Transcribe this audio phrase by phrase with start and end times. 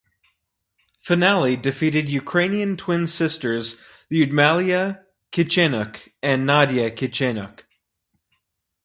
[0.99, 3.75] Finale defeated ukrainian twin sisters
[4.11, 7.65] Lyudmyla Kichenok and Nadiia Kichenok.